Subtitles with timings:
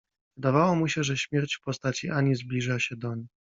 [0.37, 3.27] Wydawało mu się, że śmierć w postaci Anii zbliża się doń.